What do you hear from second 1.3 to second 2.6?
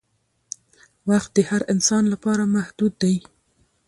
د هر انسان لپاره